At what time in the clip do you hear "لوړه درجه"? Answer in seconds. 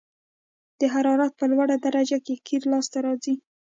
1.51-2.17